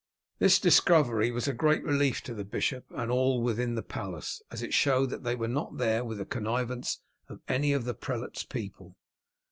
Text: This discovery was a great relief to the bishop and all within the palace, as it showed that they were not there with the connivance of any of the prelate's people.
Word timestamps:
This 0.39 0.57
discovery 0.57 1.29
was 1.29 1.47
a 1.47 1.53
great 1.53 1.83
relief 1.83 2.21
to 2.21 2.33
the 2.33 2.43
bishop 2.43 2.85
and 2.89 3.11
all 3.11 3.39
within 3.39 3.75
the 3.75 3.83
palace, 3.83 4.41
as 4.49 4.63
it 4.63 4.73
showed 4.73 5.11
that 5.11 5.23
they 5.23 5.35
were 5.35 5.47
not 5.47 5.77
there 5.77 6.03
with 6.03 6.17
the 6.17 6.25
connivance 6.25 7.01
of 7.29 7.39
any 7.47 7.71
of 7.71 7.85
the 7.85 7.93
prelate's 7.93 8.43
people. 8.43 8.95